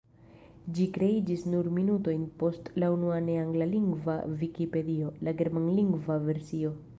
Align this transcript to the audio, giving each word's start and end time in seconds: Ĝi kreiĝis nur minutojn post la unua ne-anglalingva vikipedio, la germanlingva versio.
Ĝi 0.77 0.85
kreiĝis 0.93 1.43
nur 1.55 1.67
minutojn 1.75 2.23
post 2.39 2.71
la 2.85 2.89
unua 2.95 3.19
ne-anglalingva 3.27 4.17
vikipedio, 4.41 5.13
la 5.29 5.35
germanlingva 5.45 6.19
versio. 6.33 6.75